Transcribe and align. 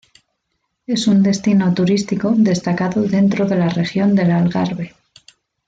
Es 0.87 1.05
un 1.05 1.21
destino 1.21 1.71
turístico 1.75 2.33
destacado 2.35 3.03
dentro 3.03 3.45
de 3.45 3.55
la 3.57 3.69
región 3.69 4.15
del 4.15 4.31
Algarve. 4.31 4.95